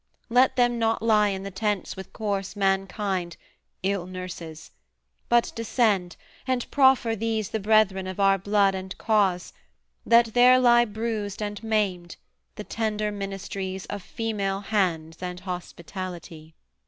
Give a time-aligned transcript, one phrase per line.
[0.29, 3.37] Let them not lie in the tents with coarse mankind,
[3.83, 4.71] Ill nurses;
[5.29, 6.15] but descend,
[6.47, 9.53] and proffer these The brethren of our blood and cause,
[10.03, 12.15] that there Lie bruised and maimed,
[12.55, 16.55] the tender ministries Of female hands and hospitality.'